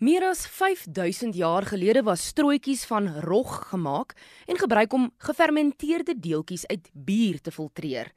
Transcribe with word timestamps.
Meer 0.00 0.24
as 0.24 0.46
5000 0.48 1.34
jaar 1.36 1.66
gelede 1.68 2.00
was 2.02 2.22
strooitjies 2.26 2.86
van 2.88 3.08
rog 3.20 3.68
gemaak 3.68 4.14
en 4.46 4.56
gebruik 4.56 4.92
om 4.96 5.10
gefermenteerde 5.18 6.14
deeltjies 6.16 6.64
uit 6.66 6.88
bier 6.92 7.40
te 7.40 7.52
filtreer. 7.52 8.08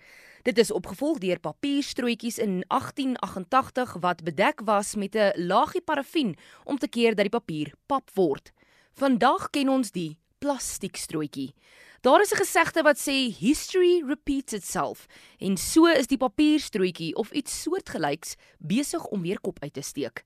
Dit 0.47 0.57
is 0.63 0.71
opgevolg 0.71 1.19
deur 1.19 1.41
papierstrooitjies 1.43 2.38
in 2.39 2.63
1888 2.67 3.97
wat 3.99 4.23
bedek 4.23 4.63
was 4.63 4.96
met 4.96 5.15
'n 5.15 5.35
laagie 5.35 5.81
parafin 5.81 6.38
om 6.63 6.77
te 6.77 6.88
keer 6.88 7.15
dat 7.15 7.27
die 7.27 7.39
papier 7.39 7.73
pap 7.86 8.09
word. 8.13 8.54
Vandag 8.93 9.50
ken 9.50 9.70
ons 9.70 9.91
die 9.91 10.18
plastiekstrootjie. 10.39 11.54
Daar 12.02 12.21
is 12.21 12.31
'n 12.31 12.43
gesegde 12.45 12.81
wat 12.81 12.97
sê 12.97 13.36
history 13.39 14.04
repeats 14.07 14.54
itself 14.54 15.05
en 15.38 15.57
so 15.57 15.86
is 15.86 16.07
die 16.07 16.18
papierstrooitjie 16.18 17.15
of 17.15 17.31
iets 17.31 17.61
soortgelyks 17.61 18.36
besig 18.57 19.05
om 19.05 19.21
weer 19.21 19.39
kop 19.41 19.59
uit 19.59 19.73
te 19.73 19.81
steek. 19.81 20.23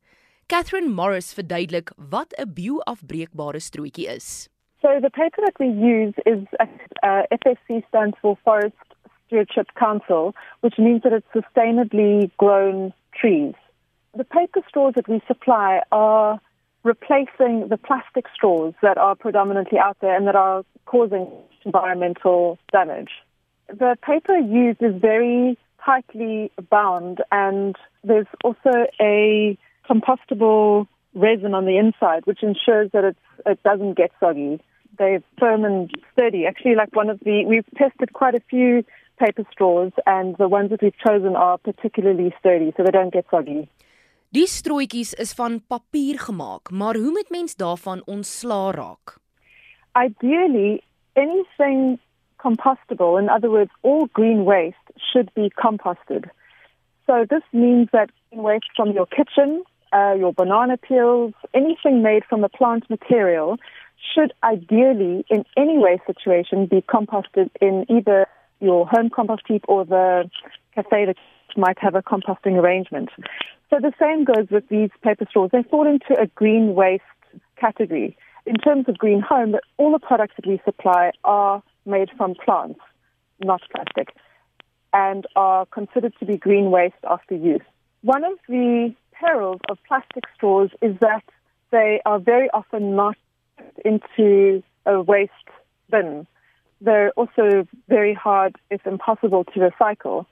Catherine 0.49 0.89
Morris 0.89 1.33
verduidelik 1.33 1.89
wat 2.09 2.31
'n 2.33 2.53
bioafbreekbare 2.53 3.59
strootjie 3.59 4.07
is. 4.15 4.49
So 4.81 4.99
the 5.01 5.09
paper 5.09 5.41
that 5.45 5.59
we 5.59 5.67
use 5.67 6.13
is 6.25 6.41
uh, 6.59 7.23
FSC 7.41 7.83
stands 7.87 8.15
for 8.21 8.37
Forest 8.45 8.87
Stewardship 9.25 9.67
Council, 9.75 10.33
which 10.61 10.77
means 10.77 11.01
that 11.01 11.11
it's 11.11 11.27
sustainably 11.35 12.31
grown 12.37 12.93
trees. 13.11 13.55
The 14.15 14.23
paper 14.23 14.61
straws 14.69 14.93
that 14.93 15.09
we 15.09 15.21
supply 15.27 15.81
are 15.91 16.39
replacing 16.83 17.67
the 17.67 17.77
plastic 17.77 18.25
straws 18.33 18.73
that 18.81 18.97
are 18.97 19.15
predominantly 19.15 19.79
out 19.79 19.97
there 19.99 20.15
and 20.15 20.27
that 20.27 20.37
are 20.37 20.63
causing 20.85 21.27
environmental 21.65 22.57
damage. 22.71 23.11
The 23.67 23.97
paper 24.01 24.37
used 24.37 24.81
is 24.81 24.95
very 24.95 25.57
tightly 25.83 26.51
bound 26.69 27.21
and 27.33 27.75
there's 28.05 28.31
also 28.45 28.87
a 29.01 29.57
compostable 29.89 30.87
resin 31.13 31.53
on 31.53 31.65
the 31.65 31.77
inside, 31.77 32.25
which 32.25 32.43
ensures 32.43 32.89
that 32.93 33.03
it's, 33.03 33.19
it 33.45 33.61
doesn't 33.63 33.95
get 33.95 34.11
soggy. 34.19 34.61
They're 34.97 35.21
firm 35.39 35.65
and 35.65 35.91
sturdy. 36.11 36.45
Actually, 36.45 36.75
like 36.75 36.95
one 36.95 37.09
of 37.09 37.19
the, 37.19 37.45
we've 37.45 37.65
tested 37.77 38.13
quite 38.13 38.35
a 38.35 38.41
few 38.49 38.83
paper 39.19 39.43
straws, 39.51 39.91
and 40.05 40.35
the 40.37 40.47
ones 40.47 40.69
that 40.69 40.81
we've 40.81 40.97
chosen 40.97 41.35
are 41.35 41.57
particularly 41.57 42.33
sturdy, 42.39 42.73
so 42.75 42.83
they 42.83 42.91
don't 42.91 43.13
get 43.13 43.25
soggy. 43.31 43.67
Die 44.29 44.45
strooitjies 44.45 45.13
is 45.13 45.33
van 45.33 45.61
papier 45.67 46.19
gemaak, 46.19 46.71
maar 46.71 46.95
hoe 46.95 47.11
moet 47.11 47.29
mens 47.29 47.55
daarvan 47.55 48.01
ontslaa 48.05 48.71
raak? 48.71 49.17
Ideally, 49.95 50.81
anything 51.15 51.97
compostable, 52.37 53.17
in 53.17 53.29
other 53.29 53.49
words, 53.49 53.71
all 53.81 54.07
green 54.11 54.43
waste 54.43 54.87
should 54.97 55.33
be 55.33 55.49
composted. 55.55 56.29
So 57.05 57.25
this 57.29 57.43
means 57.51 57.87
that 57.91 58.09
waste 58.31 58.69
from 58.75 58.91
your 58.91 59.07
kitchen, 59.07 59.63
uh, 59.93 60.13
your 60.17 60.33
banana 60.33 60.77
peels, 60.77 61.33
anything 61.53 62.01
made 62.01 62.23
from 62.25 62.43
a 62.43 62.49
plant 62.49 62.89
material 62.89 63.57
should 64.13 64.33
ideally, 64.43 65.25
in 65.29 65.45
any 65.55 65.77
way 65.77 65.99
situation, 66.05 66.65
be 66.65 66.81
composted 66.81 67.49
in 67.61 67.85
either 67.89 68.27
your 68.59 68.87
home 68.87 69.09
compost 69.09 69.43
heap 69.47 69.63
or 69.67 69.85
the 69.85 70.29
cafe 70.75 71.05
that 71.05 71.15
might 71.55 71.77
have 71.79 71.95
a 71.95 72.01
composting 72.01 72.57
arrangement. 72.57 73.09
So 73.69 73.77
the 73.81 73.93
same 73.99 74.23
goes 74.23 74.49
with 74.49 74.67
these 74.69 74.89
paper 75.03 75.25
straws. 75.29 75.49
They 75.51 75.63
fall 75.63 75.87
into 75.87 76.19
a 76.19 76.27
green 76.27 76.73
waste 76.75 77.03
category. 77.57 78.15
In 78.45 78.55
terms 78.55 78.85
of 78.87 78.97
green 78.97 79.19
home, 79.19 79.55
all 79.77 79.91
the 79.91 79.99
products 79.99 80.35
that 80.37 80.47
we 80.47 80.61
supply 80.63 81.11
are 81.23 81.61
made 81.85 82.09
from 82.15 82.35
plants, 82.45 82.79
not 83.39 83.61
plastic, 83.73 84.15
and 84.93 85.25
are 85.35 85.65
considered 85.65 86.13
to 86.19 86.25
be 86.25 86.37
green 86.37 86.71
waste 86.71 86.95
after 87.09 87.35
use. 87.35 87.61
One 88.03 88.23
of 88.23 88.37
the 88.47 88.93
perils 89.19 89.59
of 89.69 89.77
plastic 89.87 90.23
straws 90.35 90.69
is 90.81 90.97
that 90.99 91.23
they 91.71 92.01
are 92.05 92.19
very 92.19 92.49
often 92.53 92.95
not 92.95 93.17
put 93.57 93.85
into 93.85 94.63
a 94.85 95.01
waste 95.01 95.31
bin. 95.89 96.27
They're 96.81 97.11
also 97.11 97.67
very 97.87 98.13
hard, 98.13 98.55
if 98.69 98.85
impossible, 98.85 99.43
to 99.45 99.59
recycle. 99.59 100.25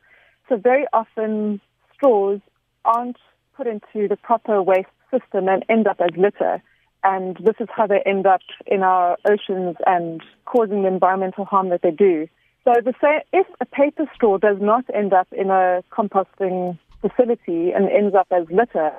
So 0.48 0.58
very 0.58 0.86
often 0.94 1.60
straws 1.94 2.40
aren't 2.84 3.18
put 3.56 3.68
into 3.68 4.08
the 4.08 4.18
proper 4.18 4.62
waste 4.62 4.90
system 5.12 5.48
and 5.48 5.66
end 5.70 5.88
up 5.88 6.00
as 6.00 6.16
litter. 6.16 6.62
And 7.04 7.38
this 7.38 7.56
is 7.60 7.68
how 7.76 7.88
they 7.88 8.02
end 8.06 8.26
up 8.26 8.42
in 8.66 8.82
our 8.82 9.18
oceans 9.26 9.76
and 9.86 10.22
causing 10.46 10.84
the 10.84 10.88
environmental 10.88 11.46
harm 11.46 11.70
that 11.70 11.82
they 11.82 11.92
do. 11.92 12.28
So 12.64 12.74
the 12.84 12.94
say, 13.00 13.24
if 13.32 13.46
a 13.62 13.66
paper 13.66 14.06
straw 14.14 14.38
does 14.38 14.58
not 14.60 14.86
end 14.94 15.14
up 15.14 15.28
in 15.32 15.52
a 15.52 15.84
composting 15.92 16.80
facility 17.06 17.72
and 17.72 17.90
ends 17.90 18.16
up 18.16 18.28
as 18.32 18.46
litter, 18.50 18.92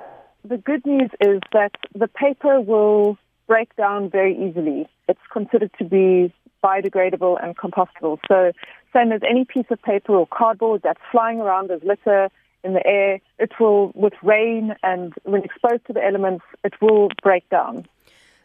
the 0.43 0.57
good 0.57 0.85
news 0.85 1.11
is 1.21 1.39
that 1.53 1.73
the 1.93 2.07
paper 2.07 2.61
will 2.61 3.17
break 3.47 3.75
down 3.75 4.09
very 4.09 4.33
easily. 4.45 4.87
It's 5.07 5.27
considered 5.31 5.71
to 5.79 5.85
be 5.85 6.33
biodegradable 6.63 7.35
and 7.43 7.57
compostable. 7.57 8.19
So, 8.27 8.51
same 8.93 9.11
as 9.11 9.21
any 9.29 9.45
piece 9.45 9.69
of 9.69 9.81
paper 9.81 10.13
or 10.13 10.27
cardboard 10.27 10.81
that's 10.83 10.99
flying 11.11 11.39
around 11.39 11.71
as 11.71 11.81
litter 11.83 12.29
in 12.63 12.73
the 12.73 12.85
air, 12.85 13.19
it 13.39 13.51
will, 13.59 13.91
with 13.95 14.13
rain 14.23 14.75
and 14.83 15.13
when 15.23 15.43
exposed 15.43 15.85
to 15.87 15.93
the 15.93 16.03
elements, 16.03 16.43
it 16.63 16.73
will 16.81 17.09
break 17.21 17.47
down. 17.49 17.85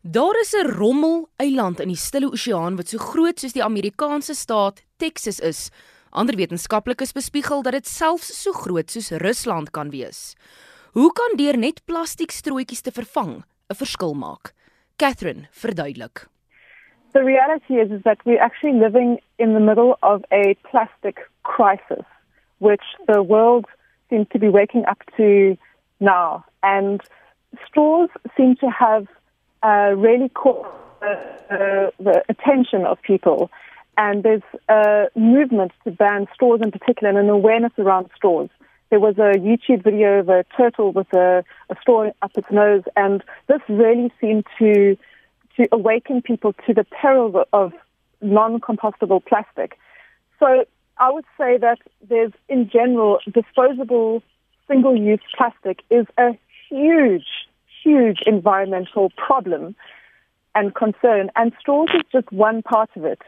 Daar 0.05 0.37
is 0.41 0.53
'n 0.53 0.67
rommel 0.67 1.29
eiland 1.37 1.81
in 1.81 1.89
die 1.89 1.97
Stille 1.97 2.31
Oseaan 2.31 2.77
wat 2.77 2.89
so 2.89 2.99
groot 2.99 3.39
soos 3.39 3.53
die 3.53 3.62
Amerikaanse 3.62 4.34
staat 4.34 4.83
Texas 4.97 5.39
is. 5.41 5.71
Ander 6.12 6.37
wetenskaplikes 6.37 7.15
bespiegel 7.17 7.62
dat 7.65 7.73
dit 7.73 7.87
selfs 7.89 8.28
so 8.37 8.53
groot 8.53 8.91
soos 8.93 9.09
Rusland 9.23 9.71
kan 9.73 9.89
wees. 9.91 10.34
Hoe 10.93 11.09
kan 11.17 11.39
deur 11.41 11.56
net 11.56 11.81
plastiekstrootjies 11.89 12.84
te 12.84 12.93
vervang 12.93 13.33
'n 13.41 13.78
verskil 13.81 14.12
maak? 14.15 14.53
Catherine 14.97 15.49
verduidelik. 15.50 16.28
The 17.12 17.23
reality 17.25 17.81
is 17.81 17.91
is 17.91 18.03
that 18.03 18.19
we're 18.25 18.43
actually 18.43 18.78
living 18.78 19.21
in 19.39 19.55
the 19.55 19.61
middle 19.61 19.97
of 20.03 20.21
a 20.31 20.55
plastic 20.71 21.31
crisis 21.43 22.05
which 22.59 22.84
the 23.06 23.23
world 23.23 23.67
seems 24.09 24.27
to 24.29 24.39
be 24.39 24.50
waking 24.50 24.84
up 24.84 25.03
to 25.17 25.56
now 25.99 26.44
and 26.62 27.00
straws 27.67 28.11
seem 28.37 28.56
to 28.56 28.69
have 28.69 29.06
uh, 29.62 29.94
really 29.97 30.29
caught 30.29 30.67
uh, 31.03 31.91
the 31.99 32.23
attention 32.29 32.84
of 32.84 33.00
people 33.00 33.50
and 33.97 34.23
there's 34.23 34.43
a 34.69 35.07
movement 35.15 35.73
to 35.85 35.91
ban 35.91 36.27
straws 36.35 36.61
in 36.63 36.71
particular 36.71 37.11
and 37.11 37.19
an 37.19 37.29
awareness 37.29 37.73
around 37.79 38.09
straws. 38.17 38.49
There 38.91 39.01
was 39.01 39.17
a 39.19 39.39
YouTube 39.39 39.85
video 39.85 40.21
of 40.21 40.29
a 40.29 40.45
turtle 40.57 40.93
with 40.93 41.13
a, 41.15 41.45
a 41.71 41.77
straw 41.81 42.11
up 42.21 42.33
its 42.37 42.51
nose, 42.51 42.83
and 42.97 43.23
this 43.47 43.61
really 43.69 44.13
seemed 44.21 44.45
to 44.59 44.97
to 45.57 45.69
awaken 45.71 46.23
people 46.23 46.55
to 46.67 46.73
the 46.73 46.85
perils 46.85 47.35
of 47.53 47.73
non-compostable 48.23 49.25
plastic. 49.25 49.79
So 50.39 50.65
I 50.97 51.11
would 51.11 51.27
say 51.37 51.59
that 51.59 51.79
there's, 52.09 52.33
in 52.49 52.71
general, 52.71 53.19
disposable 53.31 54.23
single-use 54.67 55.21
plastic 55.37 55.83
is 55.91 56.07
a 56.17 56.31
huge, 56.71 57.27
huge 57.83 58.21
environmental 58.27 59.11
problem 59.17 59.75
and 60.55 60.75
concern, 60.75 61.31
and 61.37 61.53
straws 61.61 61.89
is 61.95 62.03
just 62.11 62.31
one 62.33 62.63
part 62.63 62.91
of 62.97 63.05
it. 63.05 63.21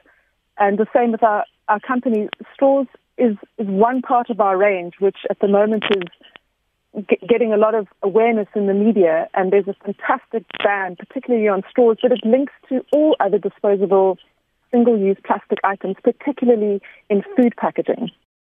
And 0.59 0.79
the 0.79 0.87
same 0.95 1.13
with 1.13 1.23
our, 1.23 1.45
our 1.69 1.81
company. 1.81 2.29
Straws 2.55 2.87
is, 3.19 3.37
is 3.59 3.67
one 3.67 4.03
part 4.03 4.31
of 4.31 4.41
our 4.41 4.57
range, 4.57 4.95
which 4.99 5.19
at 5.31 5.39
the 5.41 5.49
moment 5.49 5.85
is 5.91 7.05
getting 7.29 7.53
a 7.53 7.57
lot 7.57 7.75
of 7.75 7.89
awareness 8.03 8.49
in 8.55 8.67
the 8.67 8.75
media. 8.75 9.29
And 9.35 9.53
there's 9.53 9.69
a 9.69 9.75
fantastic 9.85 10.45
ban, 10.63 10.97
particularly 10.97 11.49
on 11.49 11.63
straws, 11.69 11.99
but 12.01 12.13
it 12.13 12.21
links 12.25 12.53
to 12.69 12.85
all 12.93 13.17
other 13.21 13.39
disposable 13.39 14.19
single 14.71 14.99
use 14.99 15.17
plastic 15.25 15.59
items, 15.65 15.97
particularly 16.03 16.81
in 17.09 17.23
food 17.37 17.55
packaging. 17.57 18.11